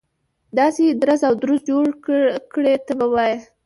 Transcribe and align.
داسې 0.57 0.83
درز 1.01 1.21
او 1.27 1.33
دروز 1.41 1.59
جوړ 1.69 1.85
کړي 2.53 2.75
ته 2.85 2.93
به 2.99 3.05
وایي. 3.13 3.35